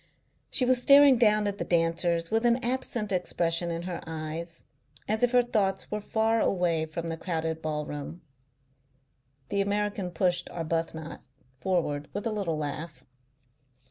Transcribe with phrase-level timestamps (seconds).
[0.49, 4.65] She was staring down at the dancers with an absent expression in her eyes,
[5.07, 8.23] as if her thoughts were far away from the crowded ballroom.
[9.49, 11.21] The American pushed Arbuthnot
[11.59, 13.05] forward with a little laugh.